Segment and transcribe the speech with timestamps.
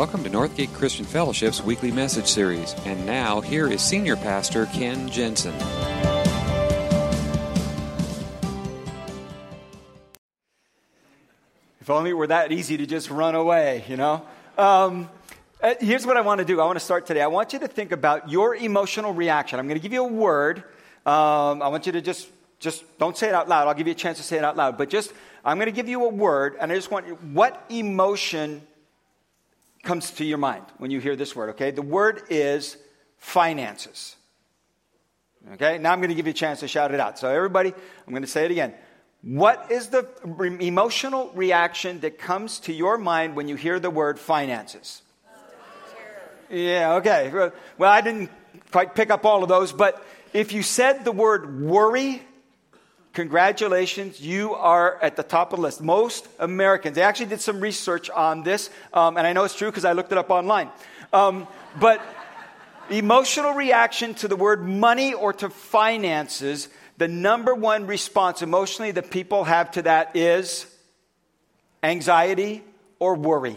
[0.00, 2.74] Welcome to Northgate Christian Fellowship's weekly message series.
[2.86, 5.54] And now, here is Senior Pastor Ken Jensen.
[11.82, 14.26] If only it were that easy to just run away, you know?
[14.56, 15.10] Um,
[15.62, 16.62] uh, here's what I want to do.
[16.62, 17.20] I want to start today.
[17.20, 19.58] I want you to think about your emotional reaction.
[19.58, 20.64] I'm going to give you a word.
[21.04, 22.26] Um, I want you to just,
[22.58, 23.68] just don't say it out loud.
[23.68, 24.78] I'll give you a chance to say it out loud.
[24.78, 25.12] But just,
[25.44, 28.62] I'm going to give you a word, and I just want you, what emotion
[29.82, 31.70] comes to your mind when you hear this word, okay?
[31.70, 32.76] The word is
[33.16, 34.16] finances.
[35.52, 35.78] Okay?
[35.78, 37.18] Now I'm going to give you a chance to shout it out.
[37.18, 38.74] So, everybody, I'm going to say it again.
[39.22, 43.90] What is the re- emotional reaction that comes to your mind when you hear the
[43.90, 45.02] word finances?
[46.50, 47.30] Yeah, okay.
[47.78, 48.30] Well, I didn't
[48.72, 52.22] quite pick up all of those, but if you said the word worry,
[53.12, 55.80] congratulations, you are at the top of the list.
[55.80, 59.70] Most Americans, they actually did some research on this, um, and I know it's true
[59.70, 60.70] because I looked it up online.
[61.12, 62.00] Um, but
[62.90, 69.10] emotional reaction to the word money or to finances, the number one response emotionally that
[69.10, 70.66] people have to that is
[71.82, 72.62] anxiety
[72.98, 73.56] or worry.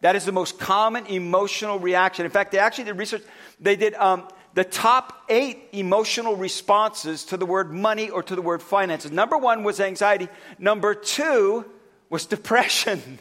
[0.00, 2.24] That is the most common emotional reaction.
[2.24, 3.22] In fact, they actually did research.
[3.60, 8.42] They did um, the top eight emotional responses to the word money or to the
[8.42, 9.12] word finances.
[9.12, 10.26] Number one was anxiety.
[10.58, 11.64] Number two
[12.10, 13.20] was depression.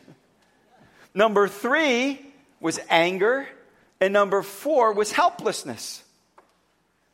[1.14, 2.26] number three
[2.60, 3.48] was anger.
[4.02, 6.02] And number four was helplessness.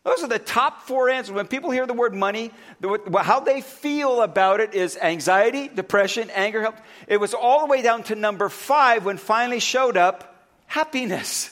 [0.05, 1.35] Those are the top four answers.
[1.35, 6.29] When people hear the word money, the, how they feel about it is anxiety, depression,
[6.29, 6.77] anger, help.
[7.09, 11.49] It was all the way down to number five when finally showed up happiness.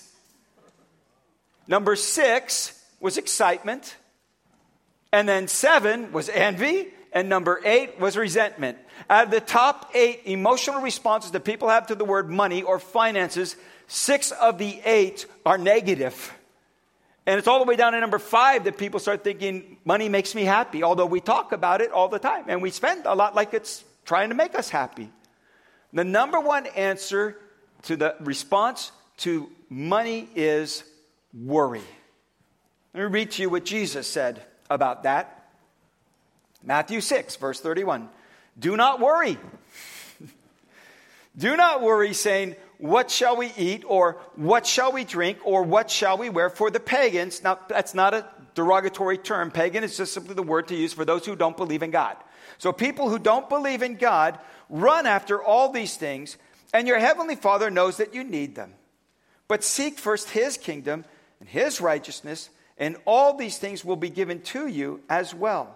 [1.72, 3.95] Number six was excitement.
[5.14, 6.88] And then seven was envy.
[7.14, 8.77] And number eight was resentment.
[9.09, 12.77] Out of the top eight emotional responses that people have to the word money or
[12.77, 13.55] finances,
[13.88, 16.33] six of the eight are negative.
[17.26, 20.36] And it's all the way down to number five that people start thinking money makes
[20.36, 23.33] me happy, although we talk about it all the time and we spend a lot
[23.33, 25.10] like it's trying to make us happy.
[25.93, 27.37] The number one answer
[27.83, 30.83] to the response to money is
[31.33, 31.83] worry.
[32.93, 35.49] Let me read to you what Jesus said about that.
[36.64, 38.09] Matthew 6, verse 31.
[38.59, 39.37] Do not worry.
[41.37, 45.89] Do not worry, saying, What shall we eat, or what shall we drink, or what
[45.89, 46.49] shall we wear?
[46.49, 49.52] For the pagans, now that's not a derogatory term.
[49.52, 52.17] Pagan is just simply the word to use for those who don't believe in God.
[52.58, 54.37] So people who don't believe in God
[54.69, 56.37] run after all these things,
[56.73, 58.73] and your heavenly Father knows that you need them.
[59.48, 61.05] But seek first his kingdom
[61.42, 65.76] and his righteousness, and all these things will be given to you as well.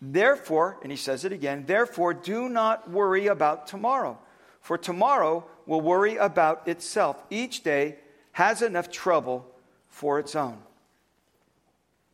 [0.00, 4.18] Therefore, and he says it again, therefore do not worry about tomorrow,
[4.60, 7.22] for tomorrow will worry about itself.
[7.30, 7.96] Each day
[8.32, 9.46] has enough trouble
[9.88, 10.58] for its own.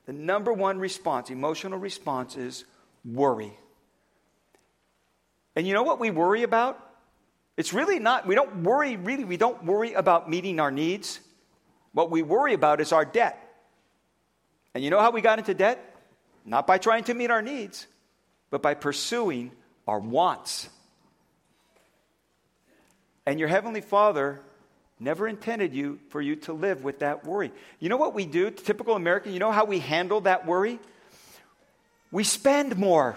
[0.07, 2.65] The number one response, emotional response, is
[3.05, 3.53] worry.
[5.57, 6.81] And you know what we worry about?
[7.57, 11.19] It's really not, we don't worry, really, we don't worry about meeting our needs.
[11.97, 13.43] What we worry about is our debt.
[14.75, 15.97] And you know how we got into debt?
[16.45, 17.87] Not by trying to meet our needs,
[18.51, 19.51] but by pursuing
[19.89, 20.69] our wants.
[23.25, 24.43] And your heavenly Father
[25.01, 27.51] never intended you for you to live with that worry.
[27.81, 30.79] You know what we do, typical American, you know how we handle that worry?
[32.11, 33.17] We spend more.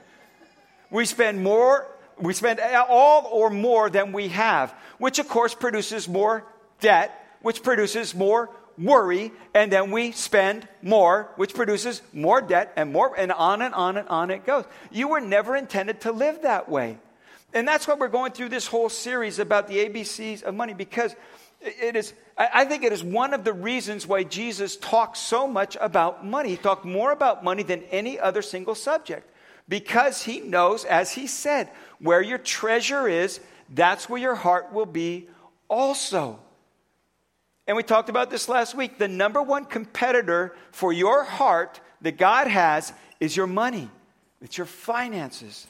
[0.90, 1.86] we spend more,
[2.18, 6.46] we spend all or more than we have, which of course produces more
[6.80, 12.92] debt which produces more worry, and then we spend more, which produces more debt and
[12.92, 14.64] more, and on and on and on it goes.
[14.90, 16.98] You were never intended to live that way.
[17.52, 21.14] And that's why we're going through this whole series about the ABCs of money, because
[21.60, 25.76] it is, I think it is one of the reasons why Jesus talks so much
[25.80, 26.48] about money.
[26.48, 29.30] He talked more about money than any other single subject,
[29.68, 31.68] because he knows, as he said,
[32.00, 33.38] where your treasure is,
[33.68, 35.28] that's where your heart will be
[35.68, 36.40] also.
[37.66, 38.98] And we talked about this last week.
[38.98, 43.88] The number one competitor for your heart that God has is your money,
[44.40, 45.66] it's your finances.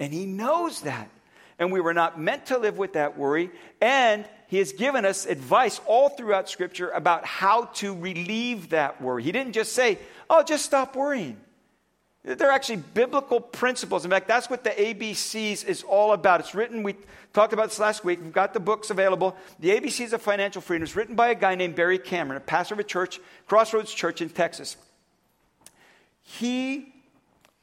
[0.00, 1.08] And He knows that.
[1.58, 3.50] And we were not meant to live with that worry.
[3.80, 9.22] And He has given us advice all throughout Scripture about how to relieve that worry.
[9.22, 9.98] He didn't just say,
[10.28, 11.38] oh, just stop worrying.
[12.24, 14.04] They're actually biblical principles.
[14.04, 16.38] In fact, that's what the ABCs is all about.
[16.38, 16.94] It's written, we
[17.32, 18.20] talked about this last week.
[18.22, 19.36] We've got the books available.
[19.58, 22.74] The ABCs of Financial Freedom is written by a guy named Barry Cameron, a pastor
[22.74, 24.76] of a church, Crossroads Church in Texas.
[26.22, 26.94] He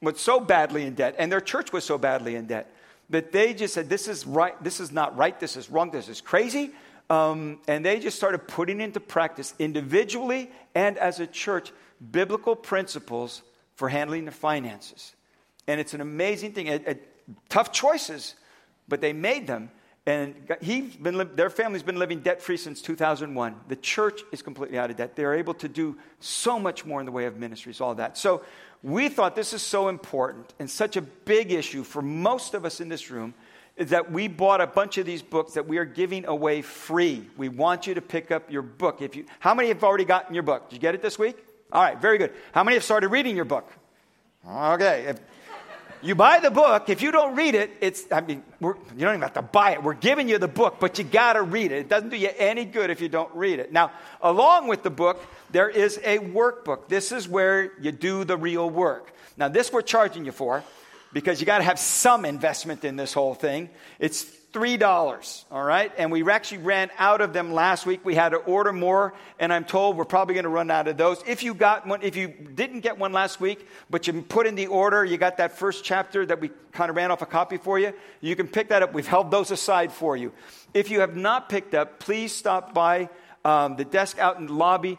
[0.01, 2.73] was so badly in debt, and their church was so badly in debt,
[3.09, 6.09] that they just said, This is right, this is not right, this is wrong, this
[6.09, 6.71] is crazy.
[7.09, 11.71] Um, and they just started putting into practice individually and as a church
[12.11, 13.41] biblical principles
[13.79, 15.15] for handling their finances.
[15.65, 16.67] And it's an amazing thing.
[16.67, 17.07] It, it,
[17.47, 18.35] tough choices,
[18.89, 19.71] but they made them.
[20.05, 23.55] And he's been li- their family's been living debt free since 2001.
[23.69, 25.15] The church is completely out of debt.
[25.15, 28.17] They're able to do so much more in the way of ministries, all that.
[28.17, 28.43] So
[28.83, 32.81] we thought this is so important and such a big issue for most of us
[32.81, 33.33] in this room
[33.77, 37.25] that we bought a bunch of these books that we are giving away free.
[37.37, 39.01] We want you to pick up your book.
[39.01, 40.67] If you, how many have already gotten your book?
[40.67, 41.45] Did you get it this week?
[41.71, 42.33] All right, very good.
[42.51, 43.71] How many have started reading your book?
[44.47, 45.05] Okay.
[45.07, 45.19] If
[46.01, 49.21] you buy the book, if you don't read it, it's, I mean, you don't even
[49.21, 49.83] have to buy it.
[49.83, 51.79] We're giving you the book, but you got to read it.
[51.79, 53.71] It doesn't do you any good if you don't read it.
[53.71, 55.21] Now, along with the book,
[55.51, 56.87] there is a workbook.
[56.87, 59.13] This is where you do the real work.
[59.37, 60.63] Now, this we're charging you for
[61.13, 63.69] because you got to have some investment in this whole thing.
[63.99, 64.23] It's
[64.53, 65.91] $3, all right?
[65.97, 68.03] And we actually ran out of them last week.
[68.03, 70.97] We had to order more, and I'm told we're probably going to run out of
[70.97, 71.21] those.
[71.27, 74.55] If you got one, if you didn't get one last week, but you put in
[74.55, 77.57] the order, you got that first chapter that we kind of ran off a copy
[77.57, 78.93] for you, you can pick that up.
[78.93, 80.33] We've held those aside for you.
[80.73, 83.09] If you have not picked up, please stop by
[83.45, 84.97] um, the desk out in the lobby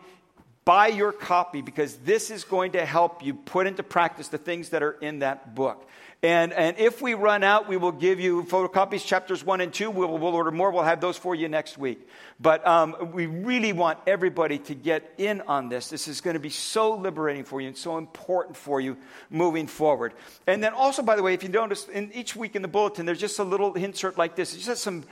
[0.64, 4.70] buy your copy because this is going to help you put into practice the things
[4.70, 5.86] that are in that book.
[6.22, 9.90] And, and if we run out, we will give you photocopies, chapters one and two.
[9.90, 10.70] We'll, we'll order more.
[10.70, 12.06] We'll have those for you next week.
[12.38, 15.88] But um, we really want everybody to get in on this.
[15.88, 18.98] This is going to be so liberating for you and so important for you
[19.30, 20.12] moving forward.
[20.46, 23.06] And then also, by the way, if you notice, in each week in the bulletin,
[23.06, 24.54] there's just a little insert like this.
[24.54, 25.04] It's just some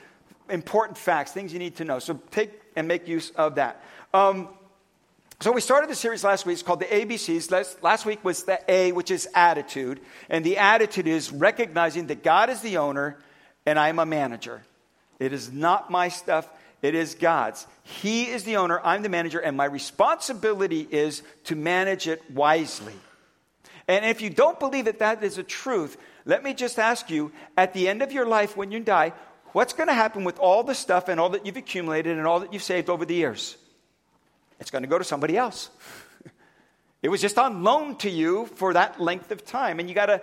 [0.51, 2.01] important facts, things you need to know.
[2.01, 3.83] So take and make use of that.
[4.13, 4.49] Um,
[5.41, 6.55] so we started the series last week.
[6.55, 7.81] It's called the ABCs.
[7.81, 10.01] Last, week was the A, which is attitude.
[10.29, 13.19] And the attitude is recognizing that God is the owner
[13.65, 14.63] and I'm a manager.
[15.21, 16.49] It is not my stuff,
[16.83, 17.67] it is God's.
[17.85, 22.95] He is the owner, I'm the manager, and my responsibility is to manage it wisely.
[23.87, 27.31] And if you don't believe that that is a truth, let me just ask you
[27.57, 29.13] at the end of your life when you die,
[29.53, 32.41] what's going to happen with all the stuff and all that you've accumulated and all
[32.41, 33.57] that you've saved over the years?
[34.61, 35.71] It's going to go to somebody else.
[37.03, 39.81] it was just on loan to you for that length of time.
[39.81, 40.23] And you got to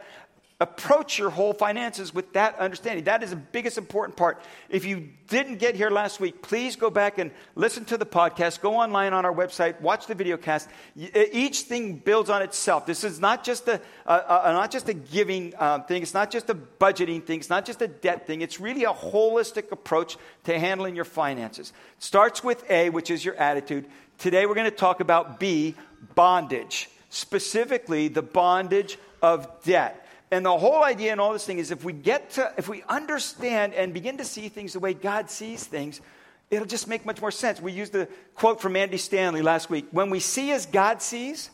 [0.61, 3.03] approach your whole finances with that understanding.
[3.05, 4.41] That is the biggest important part.
[4.69, 8.61] If you didn't get here last week, please go back and listen to the podcast.
[8.61, 10.69] Go online on our website, watch the video cast.
[10.95, 12.85] Each thing builds on itself.
[12.85, 14.13] This is not just a, a,
[14.45, 16.01] a not just a giving um, thing.
[16.01, 17.39] It's not just a budgeting thing.
[17.39, 18.39] It's not just a debt thing.
[18.39, 20.15] It's really a holistic approach
[20.45, 21.73] to handling your finances.
[21.97, 23.87] It starts with A, which is your attitude.
[24.17, 25.75] Today we're going to talk about B,
[26.15, 30.07] bondage, specifically the bondage of debt.
[30.31, 32.83] And the whole idea in all this thing is if we get to, if we
[32.89, 36.01] understand and begin to see things the way God sees things,
[36.49, 37.61] it'll just make much more sense.
[37.61, 39.85] We used the quote from Andy Stanley last week.
[39.91, 41.49] When we see as God sees,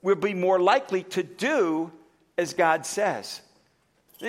[0.00, 1.92] we'll be more likely to do
[2.38, 3.40] as God says.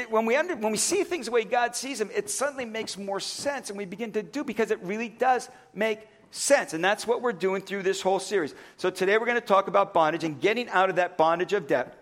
[0.09, 2.97] When we, under, when we see things the way God sees them, it suddenly makes
[2.97, 5.99] more sense and we begin to do because it really does make
[6.31, 6.73] sense.
[6.73, 8.53] And that's what we're doing through this whole series.
[8.77, 11.67] So today we're going to talk about bondage and getting out of that bondage of
[11.67, 11.97] debt.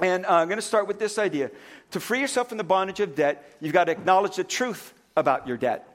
[0.00, 1.50] And uh, I'm going to start with this idea.
[1.90, 5.46] To free yourself from the bondage of debt, you've got to acknowledge the truth about
[5.46, 5.88] your debt.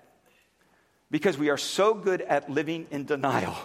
[1.10, 3.56] Because we are so good at living in denial.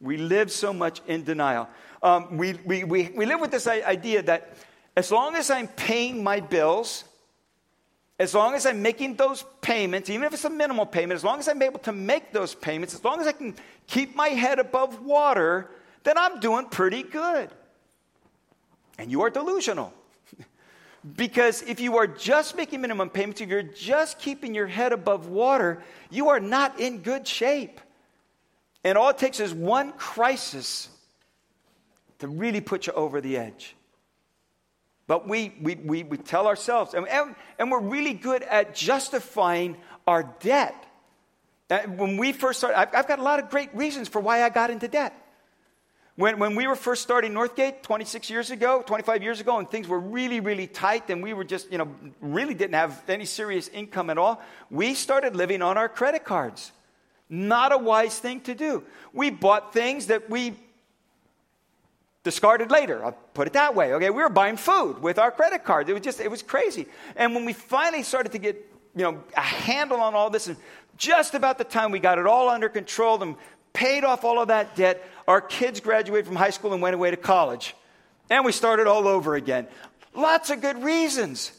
[0.00, 1.68] We live so much in denial.
[2.02, 4.56] Um, we, we, we, we live with this idea that
[4.96, 7.04] as long as I'm paying my bills,
[8.18, 11.38] as long as I'm making those payments, even if it's a minimal payment, as long
[11.38, 13.54] as I'm able to make those payments, as long as I can
[13.86, 15.70] keep my head above water,
[16.04, 17.50] then I'm doing pretty good.
[18.98, 19.92] And you are delusional.
[21.16, 25.28] because if you are just making minimum payments, if you're just keeping your head above
[25.28, 27.80] water, you are not in good shape.
[28.82, 30.88] And all it takes is one crisis
[32.20, 33.74] to really put you over the edge.
[35.06, 37.06] But we, we, we, we tell ourselves, and,
[37.58, 40.74] and, we're really good at justifying our debt.
[41.70, 44.42] Uh, when we first started, I've, I've got a lot of great reasons for why
[44.42, 45.14] I got into debt.
[46.16, 49.86] When, when we were first starting Northgate 26 years ago, 25 years ago, and things
[49.86, 53.68] were really, really tight, and we were just, you know, really didn't have any serious
[53.68, 56.72] income at all, we started living on our credit cards.
[57.28, 58.82] Not a wise thing to do.
[59.12, 60.56] We bought things that we
[62.26, 63.04] discarded later.
[63.04, 63.92] I'll put it that way.
[63.94, 65.88] Okay, we were buying food with our credit cards.
[65.88, 66.86] It was just, it was crazy.
[67.14, 68.56] And when we finally started to get,
[68.96, 70.56] you know, a handle on all this, and
[70.96, 73.36] just about the time we got it all under control and
[73.72, 77.12] paid off all of that debt, our kids graduated from high school and went away
[77.12, 77.76] to college.
[78.28, 79.68] And we started all over again.
[80.12, 81.52] Lots of good reasons.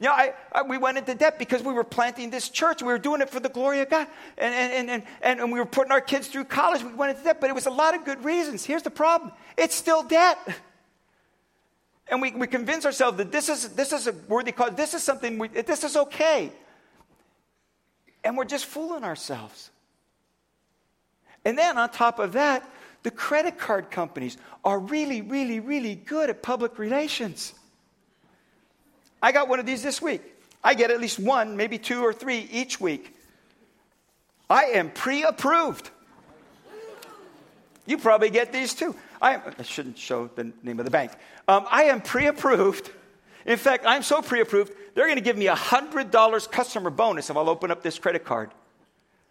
[0.00, 2.80] You know, I, I, we went into debt because we were planting this church.
[2.80, 4.06] We were doing it for the glory of God.
[4.38, 6.82] And, and, and, and, and we were putting our kids through college.
[6.82, 8.64] We went into debt, but it was a lot of good reasons.
[8.64, 10.38] Here's the problem it's still debt.
[12.08, 14.72] And we, we convince ourselves that this is, this is a worthy cause.
[14.74, 16.50] This is something, we, this is okay.
[18.24, 19.70] And we're just fooling ourselves.
[21.44, 22.68] And then on top of that,
[23.02, 27.54] the credit card companies are really, really, really good at public relations.
[29.22, 30.22] I got one of these this week.
[30.62, 33.14] I get at least one, maybe two or three each week.
[34.48, 35.90] I am pre approved.
[37.86, 38.94] You probably get these too.
[39.22, 41.12] I, I, shouldn't show the name of the bank.
[41.48, 42.90] Um, I am pre approved.
[43.46, 47.30] In fact, I'm so pre approved, they're going to give me a $100 customer bonus
[47.30, 48.50] if I'll open up this credit card.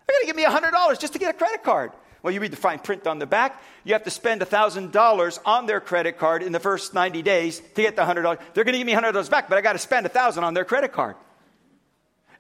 [0.08, 1.92] They're going to give me a $100 just to get a credit card.
[2.22, 3.62] Well, you read the fine print on the back.
[3.84, 7.82] You have to spend $1,000 on their credit card in the first 90 days to
[7.82, 8.40] get the $100.
[8.54, 10.66] They're going to give me $100 back, but I got to spend 1000 on their
[10.66, 11.16] credit card.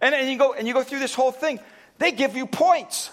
[0.01, 1.59] And, and, you go, and you go through this whole thing.
[1.97, 3.11] They give you points.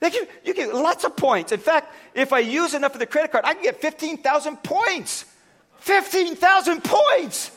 [0.00, 1.52] They give, you get lots of points.
[1.52, 5.24] In fact, if I use enough of the credit card, I can get 15,000 points.
[5.80, 7.50] 15,000 points.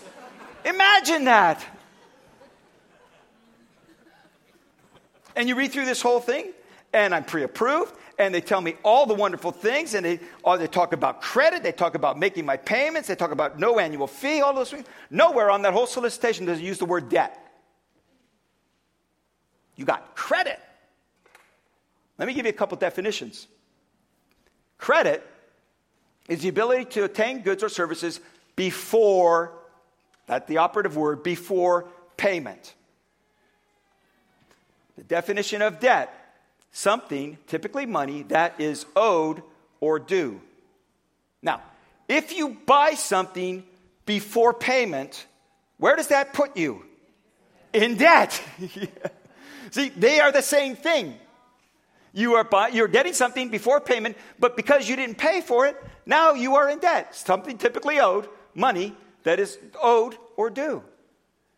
[0.65, 1.63] Imagine that.
[5.35, 6.51] And you read through this whole thing,
[6.93, 10.57] and I'm pre approved, and they tell me all the wonderful things, and they, or
[10.57, 14.07] they talk about credit, they talk about making my payments, they talk about no annual
[14.07, 14.85] fee, all those things.
[15.09, 17.37] Nowhere on that whole solicitation does it use the word debt.
[19.75, 20.59] You got credit.
[22.17, 23.47] Let me give you a couple definitions.
[24.77, 25.25] Credit
[26.27, 28.19] is the ability to obtain goods or services
[28.55, 29.53] before,
[30.27, 32.75] that's the operative word, before payment.
[34.97, 36.13] The definition of debt
[36.71, 39.43] something, typically money, that is owed
[39.79, 40.41] or due.
[41.41, 41.61] Now,
[42.07, 43.63] if you buy something
[44.05, 45.25] before payment,
[45.77, 46.85] where does that put you?
[47.73, 48.41] In debt.
[49.71, 51.17] See, they are the same thing.
[52.13, 55.81] You are buy, you're getting something before payment, but because you didn't pay for it,
[56.05, 57.15] now you are in debt.
[57.15, 60.83] Something typically owed, money that is owed or due.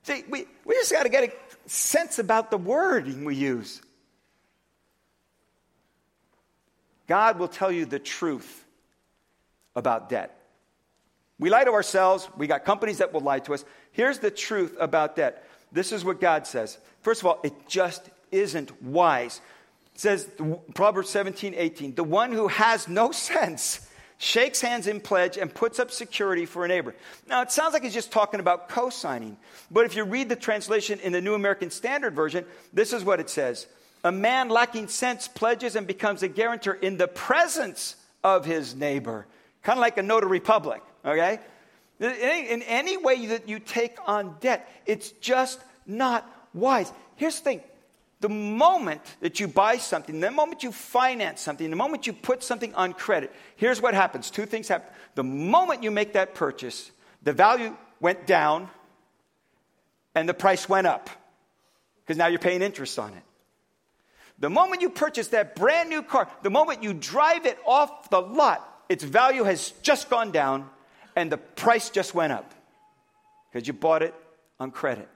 [0.04, 1.34] See, we, we just got to get a
[1.70, 3.82] sense about the wording we use.
[7.08, 8.66] God will tell you the truth
[9.76, 10.38] about debt.
[11.40, 12.30] We lie to ourselves.
[12.38, 13.66] We got companies that will lie to us.
[13.92, 15.46] Here's the truth about debt.
[15.72, 16.78] This is what God says.
[17.02, 19.42] First of all, it just isn't wise.
[19.96, 20.30] It says,
[20.74, 25.80] Proverbs 17, 18, the one who has no sense shakes hands in pledge and puts
[25.80, 26.96] up security for a neighbor.
[27.28, 29.38] Now, it sounds like he's just talking about co signing.
[29.70, 33.20] But if you read the translation in the New American Standard Version, this is what
[33.20, 33.68] it says
[34.04, 39.26] a man lacking sense pledges and becomes a guarantor in the presence of his neighbor,
[39.62, 41.40] kind of like a notary public, okay?
[42.00, 46.92] In any way that you take on debt, it's just not wise.
[47.16, 47.62] Here's the thing
[48.20, 52.42] the moment that you buy something, the moment you finance something, the moment you put
[52.42, 54.32] something on credit, here's what happens.
[54.32, 54.88] Two things happen.
[55.16, 56.90] The moment you make that purchase,
[57.22, 58.70] the value went down
[60.16, 61.10] and the price went up
[62.02, 63.24] because now you're paying interest on it.
[64.44, 68.20] The moment you purchase that brand new car, the moment you drive it off the
[68.20, 70.70] lot, its value has just gone down
[71.16, 72.54] and the price just went up
[73.50, 74.14] because you bought it
[74.60, 75.08] on credit.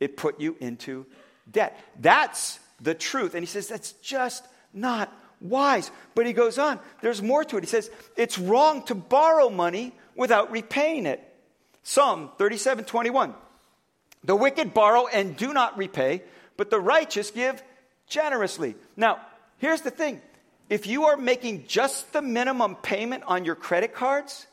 [0.00, 1.06] It put you into
[1.48, 1.78] debt.
[2.00, 3.34] That's the truth.
[3.34, 5.92] And he says that's just not wise.
[6.16, 7.62] But he goes on, there's more to it.
[7.62, 11.22] He says it's wrong to borrow money without repaying it.
[11.84, 13.34] Psalm 37 21.
[14.24, 16.24] The wicked borrow and do not repay,
[16.56, 17.62] but the righteous give
[18.08, 18.74] generously.
[18.96, 19.20] Now,
[19.58, 20.20] here's the thing
[20.68, 24.46] if you are making just the minimum payment on your credit cards,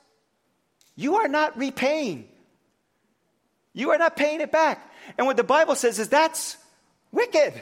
[0.96, 2.28] you are not repaying.
[3.74, 4.90] You are not paying it back.
[5.18, 6.56] And what the Bible says is that's
[7.12, 7.54] wicked.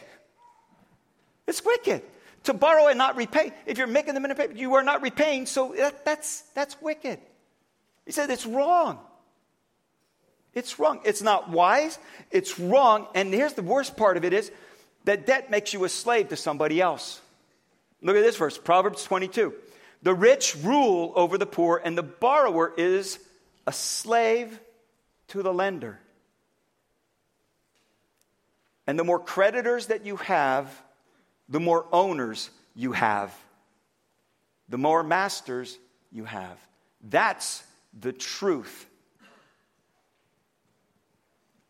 [1.48, 2.04] It's wicked.
[2.44, 3.54] To borrow and not repay.
[3.66, 7.20] If you're making the minimum payment, you are not repaying, so that, that's, that's wicked.
[8.06, 9.00] He said it's wrong.
[10.54, 11.00] It's wrong.
[11.04, 11.98] It's not wise.
[12.30, 13.08] It's wrong.
[13.16, 14.52] And here's the worst part of it is
[15.06, 17.20] that debt makes you a slave to somebody else.
[18.02, 19.54] Look at this verse, Proverbs 22.
[20.02, 23.20] The rich rule over the poor, and the borrower is
[23.66, 24.60] a slave
[25.30, 26.00] to the lender.
[28.86, 30.70] And the more creditors that you have,
[31.48, 33.34] the more owners you have,
[34.68, 35.78] the more masters
[36.12, 36.58] you have.
[37.02, 37.64] That's
[37.98, 38.86] the truth.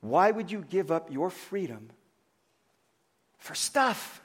[0.01, 1.89] Why would you give up your freedom
[3.43, 4.21] for stuff.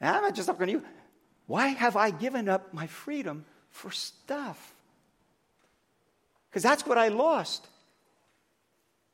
[0.00, 0.82] And I'm not just talking to you.
[1.46, 4.74] Why have I given up my freedom for stuff?
[6.50, 7.68] Because that's what I lost.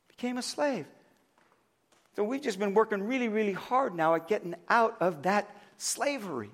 [0.07, 0.87] became a slave.
[2.15, 5.47] So we've just been working really, really hard now at getting out of that
[5.77, 6.49] slavery.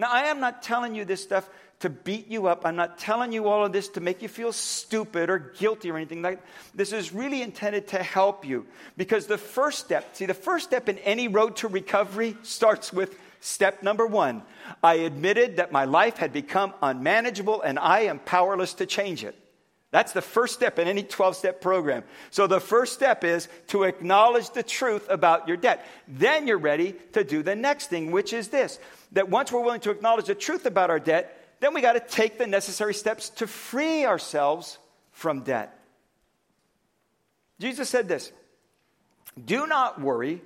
[0.00, 1.46] Now, I am not telling you this stuff
[1.80, 2.64] to beat you up.
[2.64, 5.96] I'm not telling you all of this to make you feel stupid or guilty or
[5.98, 6.40] anything like.
[6.74, 8.66] This is really intended to help you
[8.96, 13.14] because the first step, see, the first step in any road to recovery starts with
[13.40, 14.42] step number one.
[14.82, 19.36] I admitted that my life had become unmanageable and I am powerless to change it.
[19.90, 22.04] That's the first step in any 12 step program.
[22.30, 25.84] So the first step is to acknowledge the truth about your debt.
[26.06, 28.78] Then you're ready to do the next thing, which is this
[29.12, 32.00] that once we're willing to acknowledge the truth about our debt, then we got to
[32.00, 34.78] take the necessary steps to free ourselves
[35.12, 35.76] from debt.
[37.58, 38.32] Jesus said this
[39.44, 40.42] Do not worry,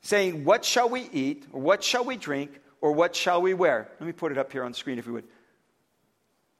[0.00, 3.88] saying, What shall we eat, or what shall we drink, or what shall we wear?
[4.00, 5.24] Let me put it up here on the screen if you would.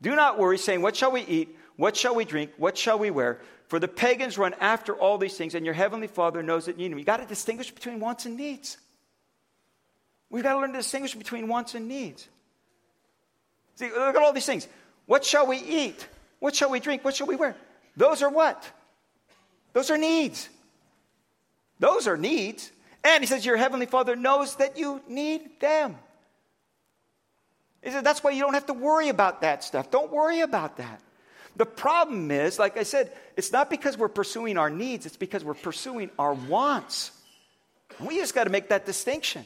[0.03, 1.57] Do not worry, saying, What shall we eat?
[1.77, 2.53] What shall we drink?
[2.59, 3.41] What shall we wear?
[3.69, 6.85] For the pagans run after all these things, and your heavenly Father knows that you
[6.85, 6.99] need them.
[6.99, 8.79] You got to distinguish between wants and needs.
[10.31, 12.29] We've got to learn to distinguish between wants and needs.
[13.77, 14.67] See, look at all these things.
[15.07, 16.07] What shall we eat?
[16.41, 17.05] What shall we drink?
[17.05, 17.57] What shall we wear?
[17.97, 18.69] Those are what?
[19.73, 20.49] Those are needs.
[21.79, 22.71] Those are needs.
[23.05, 25.97] And he says, Your heavenly Father knows that you need them.
[27.83, 29.91] He says, That's why you don't have to worry about that stuff.
[29.91, 31.01] Don't worry about that.
[31.57, 35.45] The problem is, like I said, it's not because we're pursuing our needs, it's because
[35.45, 37.13] we're pursuing our wants.
[38.01, 39.45] We just got to make that distinction.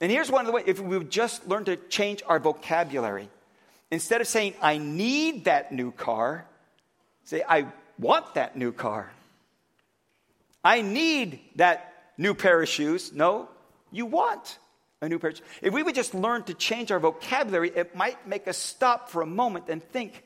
[0.00, 3.28] And here's one of the ways if we would just learn to change our vocabulary,
[3.90, 6.46] instead of saying, I need that new car,
[7.24, 7.66] say, I
[7.98, 9.10] want that new car.
[10.64, 13.12] I need that new pair of shoes.
[13.12, 13.48] No,
[13.90, 14.58] you want
[15.00, 15.46] a new pair of shoes.
[15.62, 19.22] If we would just learn to change our vocabulary, it might make us stop for
[19.22, 20.22] a moment and think,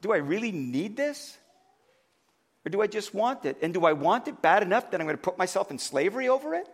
[0.00, 1.36] do I really need this?
[2.64, 3.58] Or do I just want it?
[3.62, 6.28] And do I want it bad enough that I'm going to put myself in slavery
[6.28, 6.68] over it?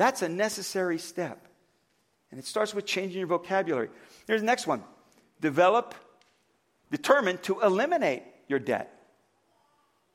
[0.00, 1.46] That's a necessary step.
[2.30, 3.90] And it starts with changing your vocabulary.
[4.26, 4.82] Here's the next one
[5.42, 5.94] develop,
[6.90, 8.90] determine to eliminate your debt.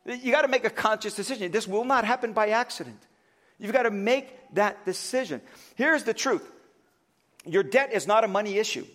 [0.08, 1.52] You got to make a conscious decision.
[1.52, 2.98] This will not happen by accident.
[3.60, 5.40] You've got to make that decision.
[5.76, 6.52] Here's the truth
[7.46, 8.88] your debt is not a money issue.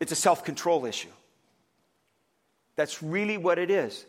[0.00, 1.12] It's a self control issue.
[2.74, 4.04] That's really what it is.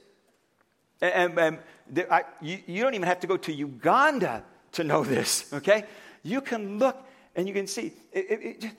[0.99, 1.59] And, and,
[1.95, 5.85] and I, you, you don't even have to go to Uganda to know this, okay?
[6.23, 6.97] You can look
[7.35, 7.93] and you can see.
[8.11, 8.75] It, it, it just,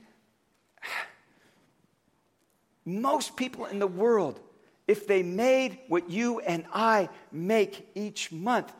[2.85, 4.39] most people in the world,
[4.87, 8.73] if they made what you and I make each month,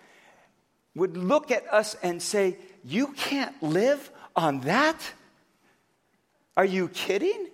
[0.96, 5.00] would look at us and say, You can't live on that?
[6.56, 7.48] Are you kidding?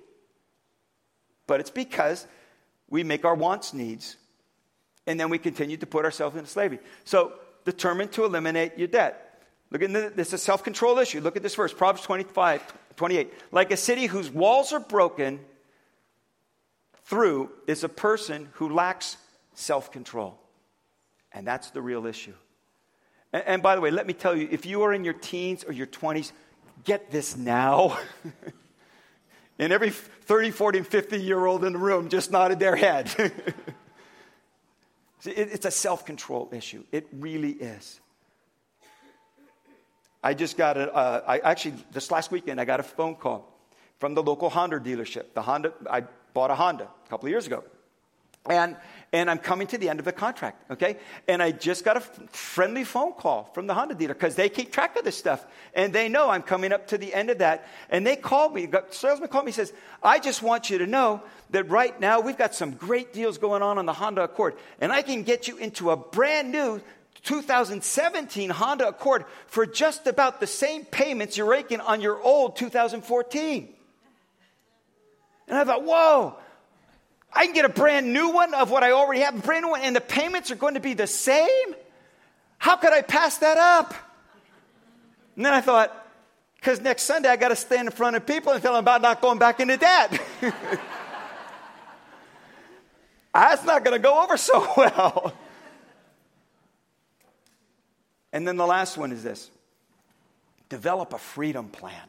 [1.50, 2.28] but it's because
[2.91, 4.17] we make our wants needs
[5.08, 6.78] and then we continue to put ourselves into slavery.
[7.06, 7.34] So,
[7.65, 9.29] determined to eliminate your debt.
[9.71, 11.21] Look at this, is a self control issue.
[11.21, 12.62] Look at this verse, Proverbs 25,
[12.95, 13.34] 28.
[13.51, 15.39] Like a city whose walls are broken
[17.05, 19.17] through is a person who lacks
[19.53, 20.39] self control.
[21.32, 22.34] And that's the real issue.
[23.32, 25.63] And, and by the way, let me tell you if you are in your teens
[25.63, 26.32] or your 20s,
[26.84, 27.97] get this now.
[29.60, 33.13] And every 30, 40, and 50 year old in the room just nodded their head.
[35.25, 36.86] It's a self control issue.
[36.93, 37.99] It really is.
[40.23, 43.51] I just got a, uh, I actually, this last weekend, I got a phone call
[43.99, 45.34] from the local Honda dealership.
[45.34, 46.03] The Honda, I
[46.34, 47.63] bought a Honda a couple of years ago.
[48.49, 48.77] And,
[49.12, 50.97] and I'm coming to the end of the contract, okay?
[51.27, 54.71] And I just got a friendly phone call from the Honda dealer because they keep
[54.71, 55.45] track of this stuff.
[55.75, 57.67] And they know I'm coming up to the end of that.
[57.89, 61.21] And they called me, the salesman called me, says, I just want you to know
[61.51, 64.55] that right now we've got some great deals going on on the Honda Accord.
[64.79, 66.82] And I can get you into a brand new
[67.23, 73.69] 2017 Honda Accord for just about the same payments you're making on your old 2014.
[75.47, 76.36] And I thought, whoa,
[77.34, 79.71] I can get a brand new one of what I already have, a brand new
[79.71, 81.75] one, and the payments are going to be the same?
[82.58, 83.93] How could I pass that up?
[85.36, 85.95] And then I thought,
[86.55, 89.01] because next Sunday I got to stand in front of people and tell them about
[89.01, 90.21] not going back into debt.
[93.34, 95.34] That's not going to go over so well.
[98.32, 99.50] And then the last one is this
[100.70, 102.08] develop a freedom plan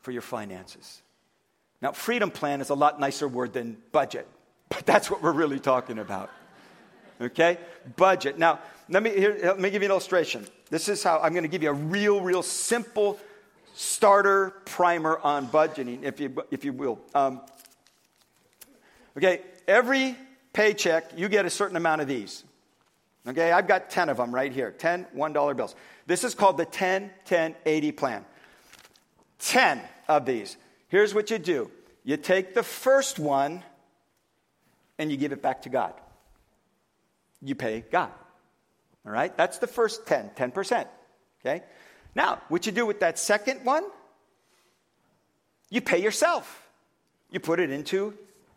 [0.00, 1.02] for your finances.
[1.82, 4.26] Now, freedom plan is a lot nicer word than budget,
[4.68, 6.30] but that's what we're really talking about.
[7.20, 7.58] Okay?
[7.96, 8.38] Budget.
[8.38, 10.46] Now, let me, here, let me give you an illustration.
[10.70, 13.18] This is how I'm going to give you a real, real simple
[13.74, 16.98] starter primer on budgeting, if you, if you will.
[17.14, 17.42] Um,
[19.16, 20.16] Okay, every
[20.52, 22.44] paycheck, you get a certain amount of these.
[23.26, 25.74] Okay, I've got 10 of them right here 10 $1 bills.
[26.06, 28.24] This is called the 10 10 80 plan.
[29.40, 30.56] 10 of these.
[30.88, 31.70] Here's what you do
[32.04, 33.62] you take the first one
[34.98, 35.94] and you give it back to God.
[37.42, 38.10] You pay God.
[39.06, 39.34] All right?
[39.36, 40.86] That's the first 10, 10%.
[41.40, 41.62] Okay?
[42.14, 43.84] Now, what you do with that second one,
[45.70, 46.68] you pay yourself.
[47.30, 48.14] You put it into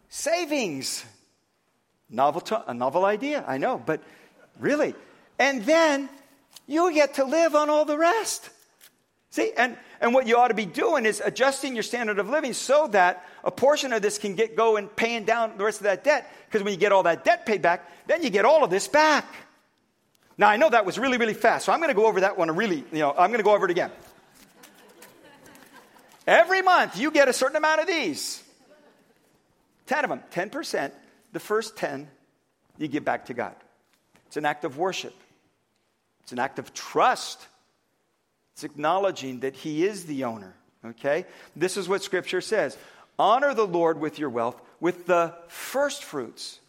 [0.10, 1.06] savings.
[2.10, 4.04] Novel, to, a novel idea, I know, but
[4.59, 4.95] really.
[5.39, 6.09] And then
[6.67, 8.49] you get to live on all the rest.
[9.29, 12.53] See, and, and what you ought to be doing is adjusting your standard of living
[12.53, 16.03] so that a portion of this can get going paying down the rest of that
[16.03, 16.31] debt.
[16.45, 18.87] Because when you get all that debt paid back, then you get all of this
[18.87, 19.25] back.
[20.37, 22.37] Now, I know that was really, really fast, so I'm going to go over that
[22.37, 23.91] one really, you know, I'm going to go over it again.
[26.25, 28.41] Every month, you get a certain amount of these
[29.87, 30.91] 10 of them, 10%.
[31.33, 32.07] The first 10,
[32.77, 33.55] you give back to God.
[34.34, 35.13] It's an act of worship,
[36.24, 37.48] it's an act of trust
[38.54, 40.54] it's acknowledging that He is the owner.
[40.86, 41.26] Okay?
[41.56, 42.78] This is what Scripture says
[43.17, 46.60] Honor the Lord with your wealth, with the first fruits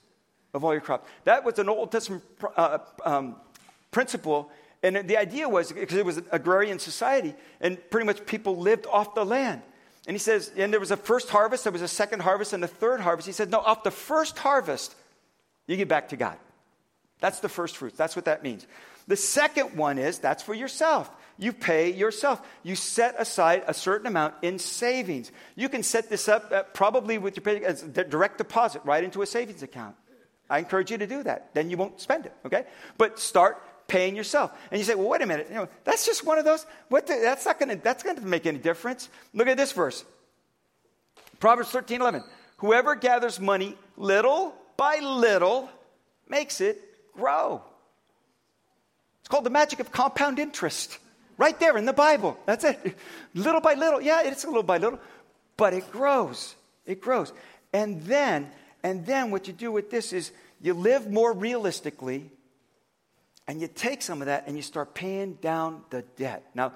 [0.53, 1.09] of all your crops.
[1.24, 2.22] That was an Old Testament
[2.57, 3.37] uh, um,
[3.90, 4.50] principle.
[4.83, 8.87] And the idea was because it was an agrarian society, and pretty much people lived
[8.87, 9.62] off the land.
[10.07, 12.62] And he says, and there was a first harvest, there was a second harvest, and
[12.62, 13.27] a third harvest.
[13.27, 14.94] He said, no, off the first harvest,
[15.66, 16.37] you give back to God.
[17.24, 17.96] That's the first fruits.
[17.96, 18.66] That's what that means.
[19.08, 21.10] The second one is that's for yourself.
[21.38, 22.46] You pay yourself.
[22.62, 25.32] You set aside a certain amount in savings.
[25.56, 29.22] You can set this up uh, probably with your pay, as direct deposit right into
[29.22, 29.96] a savings account.
[30.50, 31.54] I encourage you to do that.
[31.54, 32.66] Then you won't spend it, okay?
[32.98, 33.56] But start
[33.88, 34.52] paying yourself.
[34.70, 35.46] And you say, well, wait a minute.
[35.48, 36.66] You know, that's just one of those.
[36.90, 39.08] What the, that's not to that's going to make any difference.
[39.32, 40.04] Look at this verse.
[41.40, 42.22] Proverbs 13, 11.
[42.58, 45.70] Whoever gathers money little by little
[46.28, 47.62] makes it grow.
[49.20, 50.98] It's called the magic of compound interest.
[51.37, 52.38] Right there in the Bible.
[52.46, 52.96] That's it.
[53.35, 54.00] Little by little.
[54.00, 55.00] Yeah, it's a little by little,
[55.57, 56.55] but it grows.
[56.87, 57.33] It grows.
[57.72, 58.50] And then,
[58.83, 62.31] and then what you do with this is you live more realistically
[63.48, 66.44] and you take some of that and you start paying down the debt.
[66.55, 66.72] Now,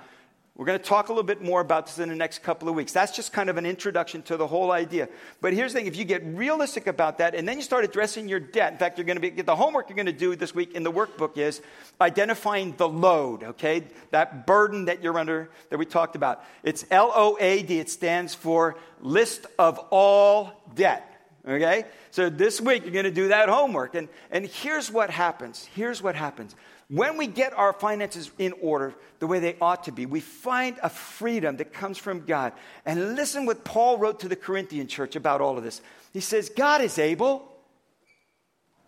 [0.59, 2.75] we're going to talk a little bit more about this in the next couple of
[2.75, 2.91] weeks.
[2.91, 5.09] That's just kind of an introduction to the whole idea.
[5.41, 8.29] But here's the thing if you get realistic about that and then you start addressing
[8.29, 10.57] your debt, in fact, you're going to be, the homework you're going to do this
[10.57, 11.63] week in the workbook is
[12.01, 13.85] identifying the load, okay?
[14.11, 16.45] That burden that you're under that we talked about.
[16.65, 21.05] It's L O A D, it stands for list of all debt.
[21.47, 21.85] Okay?
[22.11, 23.95] So this week you're going to do that homework.
[23.95, 25.69] And, and here's what happens.
[25.75, 26.55] Here's what happens.
[26.91, 30.79] When we get our finances in order the way they ought to be, we find
[30.83, 32.55] a freedom that comes from God.
[32.87, 35.83] And listen what Paul wrote to the Corinthian church about all of this.
[36.15, 37.47] He says, God is able.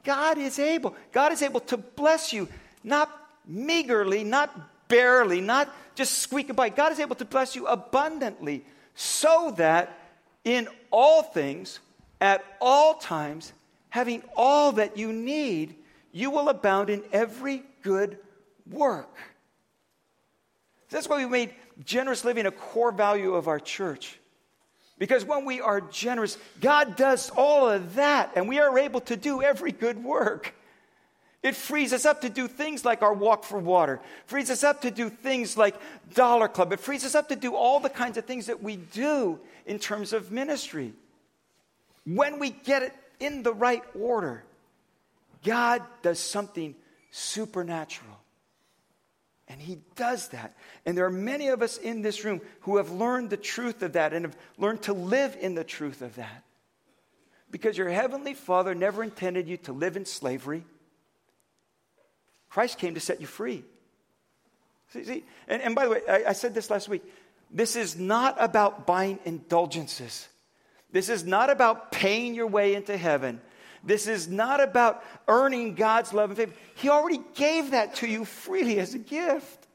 [0.02, 0.96] God is able.
[1.12, 2.48] God is able to bless you,
[2.82, 3.14] not
[3.46, 6.70] meagerly, not barely, not just squeaking by.
[6.70, 9.98] God is able to bless you abundantly so that
[10.44, 11.80] in all things,
[12.18, 13.52] at all times,
[13.90, 15.74] having all that you need,
[16.12, 18.18] you will abound in every good
[18.70, 19.14] work.
[20.90, 24.18] That's why we made generous living a core value of our church.
[24.98, 29.16] Because when we are generous, God does all of that, and we are able to
[29.16, 30.54] do every good work.
[31.42, 34.82] It frees us up to do things like our walk for water, frees us up
[34.82, 35.74] to do things like
[36.14, 38.76] Dollar Club, it frees us up to do all the kinds of things that we
[38.76, 40.92] do in terms of ministry.
[42.04, 44.44] When we get it in the right order,
[45.44, 46.74] God does something
[47.10, 48.18] supernatural.
[49.48, 50.54] And he does that.
[50.86, 53.94] And there are many of us in this room who have learned the truth of
[53.94, 56.44] that and have learned to live in the truth of that.
[57.50, 60.64] Because your heavenly Father never intended you to live in slavery.
[62.48, 63.64] Christ came to set you free.
[64.92, 65.24] See, see?
[65.48, 67.02] And, and by the way, I, I said this last week.
[67.50, 70.28] This is not about buying indulgences.
[70.92, 73.40] This is not about paying your way into heaven.
[73.82, 76.52] This is not about earning God's love and favor.
[76.74, 79.66] He already gave that to you freely as a gift.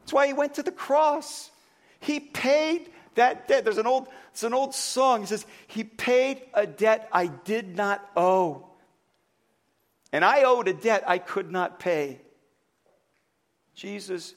[0.00, 1.50] That's why he went to the cross.
[1.98, 3.64] He paid that debt.
[3.64, 5.20] There's an old, it's an old song.
[5.20, 8.66] He says, He paid a debt I did not owe.
[10.12, 12.20] And I owed a debt I could not pay.
[13.74, 14.34] Jesus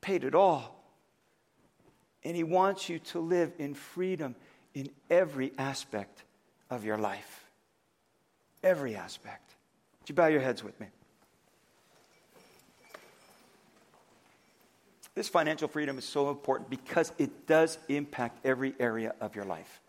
[0.00, 0.84] paid it all.
[2.22, 4.36] And He wants you to live in freedom
[4.74, 6.24] in every aspect
[6.70, 7.43] of your life.
[8.64, 9.54] Every aspect.
[10.00, 10.88] Would you bow your heads with me?
[15.14, 19.80] This financial freedom is so important because it does impact every area of your life.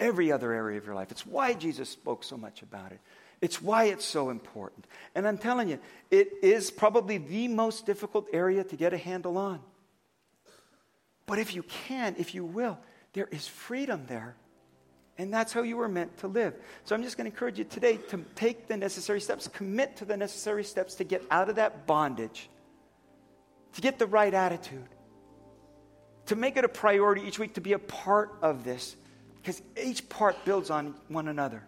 [0.00, 1.10] every other area of your life.
[1.10, 3.00] It's why Jesus spoke so much about it.
[3.40, 4.86] It's why it's so important.
[5.14, 5.78] And I'm telling you,
[6.10, 9.60] it is probably the most difficult area to get a handle on.
[11.26, 12.78] But if you can, if you will,
[13.12, 14.34] there is freedom there.
[15.18, 16.54] And that's how you were meant to live.
[16.84, 20.04] So I'm just going to encourage you today to take the necessary steps, commit to
[20.04, 22.48] the necessary steps to get out of that bondage,
[23.74, 24.88] to get the right attitude,
[26.26, 28.94] to make it a priority each week to be a part of this,
[29.42, 31.64] because each part builds on one another.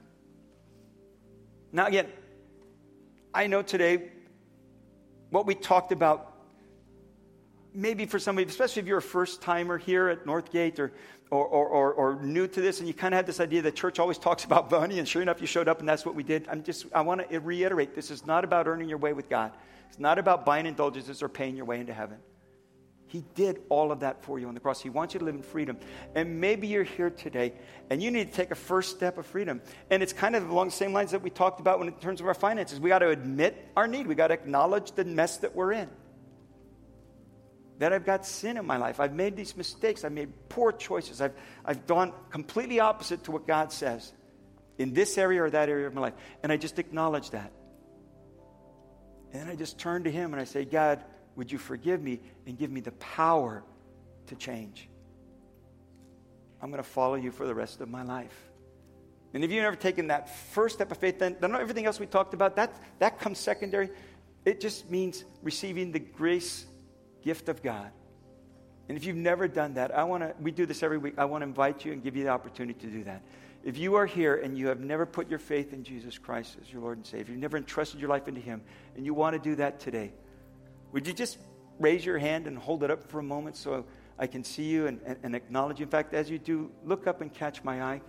[1.73, 2.07] Now, again,
[3.35, 4.13] I know today
[5.31, 6.30] what we talked about,
[7.75, 10.93] maybe for some of you, especially if you're a first timer here at Northgate or,
[11.31, 13.77] or, or, or, or new to this, and you kind of had this idea that
[13.77, 16.23] church always talks about money, and sure enough, you showed up and that's what we
[16.23, 16.47] did.
[16.49, 19.53] I'm just, I want to reiterate this is not about earning your way with God,
[19.89, 22.19] it's not about buying indulgences or paying your way into heaven.
[23.11, 24.81] He did all of that for you on the cross.
[24.81, 25.79] He wants you to live in freedom.
[26.15, 27.55] And maybe you're here today
[27.91, 29.61] and you need to take a first step of freedom.
[29.91, 32.21] And it's kind of along the same lines that we talked about when in terms
[32.21, 32.79] of our finances.
[32.79, 34.07] We got to admit our need.
[34.07, 35.91] We got to acknowledge the mess that we're in.
[37.81, 39.01] That I've got sin in my life.
[39.01, 40.05] I've made these mistakes.
[40.05, 41.23] I've made poor choices.
[41.23, 41.33] I've,
[41.65, 44.13] I've gone completely opposite to what God says
[44.77, 46.15] in this area or that area of my life.
[46.43, 47.51] And I just acknowledge that.
[49.33, 51.03] And I just turn to Him and I say, God,
[51.37, 53.65] would you forgive me and give me the power
[54.27, 54.87] to change?
[56.61, 58.51] I'm going to follow you for the rest of my life.
[59.33, 62.05] And if you've never taken that first step of faith, then, then everything else we
[62.05, 63.89] talked about, that, that comes secondary.
[64.45, 66.67] It just means receiving the grace
[67.23, 67.91] gift of God.
[68.89, 71.15] And if you've never done that, I want to, we do this every week.
[71.17, 73.23] I want to invite you and give you the opportunity to do that.
[73.63, 76.73] If you are here and you have never put your faith in Jesus Christ as
[76.73, 78.63] your Lord and Savior, you've never entrusted your life into Him,
[78.97, 80.13] and you want to do that today,
[80.93, 81.39] would you just
[81.79, 83.85] raise your hand and hold it up for a moment so
[84.19, 85.85] I can see you and, and, and acknowledge you?
[85.85, 88.01] In fact, as you do, look up and catch my eye.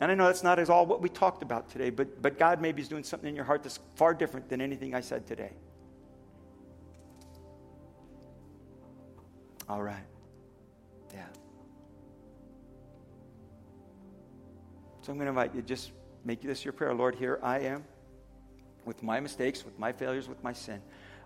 [0.00, 2.60] And I know that's not at all what we talked about today, but, but God
[2.60, 5.52] maybe is doing something in your heart that's far different than anything I said today.
[9.68, 10.06] All right.
[11.12, 11.26] Yeah.
[15.02, 15.92] So I'm going to invite you, just
[16.24, 16.94] make this your prayer.
[16.94, 17.84] Lord, here I am
[18.84, 20.80] with my mistakes, with my failures, with my sin.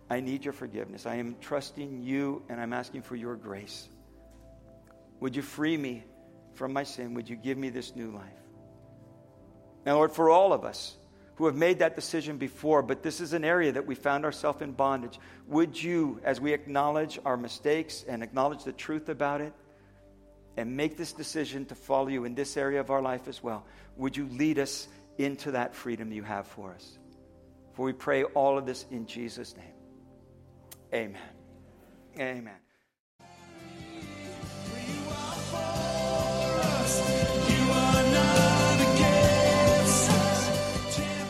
[0.08, 1.06] I need your forgiveness.
[1.06, 3.88] I am trusting you and I'm asking for your grace.
[5.20, 6.04] Would you free me
[6.54, 7.14] from my sin?
[7.14, 8.24] Would you give me this new life?
[9.86, 10.96] Now, Lord, for all of us
[11.40, 14.60] who have made that decision before, but this is an area that we found ourselves
[14.60, 19.54] in bondage, would you, as we acknowledge our mistakes and acknowledge the truth about it,
[20.58, 23.64] and make this decision to follow you in this area of our life as well,
[23.96, 26.98] would you lead us into that freedom you have for us?
[27.72, 29.64] For we pray all of this in Jesus' name.
[30.92, 31.22] Amen.
[32.18, 32.69] Amen.